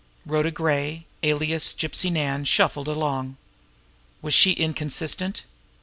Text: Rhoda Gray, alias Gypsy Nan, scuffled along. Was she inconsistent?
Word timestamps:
Rhoda 0.25 0.49
Gray, 0.49 1.05
alias 1.21 1.75
Gypsy 1.75 2.11
Nan, 2.11 2.43
scuffled 2.47 2.87
along. 2.87 3.37
Was 4.23 4.33
she 4.33 4.53
inconsistent? 4.53 5.43